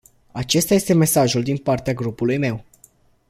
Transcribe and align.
Acesta 0.31 0.73
este 0.73 0.93
mesajul 0.93 1.43
din 1.43 1.57
partea 1.57 1.93
grupului 1.93 2.37
meu. 2.37 2.63